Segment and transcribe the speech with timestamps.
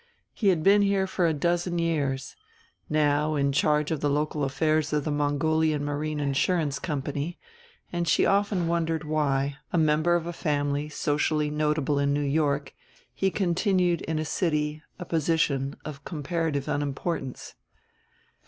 [0.33, 2.35] He had been here for a dozen years,
[2.89, 7.37] now, in charge of the local affairs of the Mongolian Marine Insurance Company;
[7.93, 12.73] and she often wondered why, a member of a family socially notable in New York,
[13.13, 17.53] he continued in a city, a position, of comparative unimportance.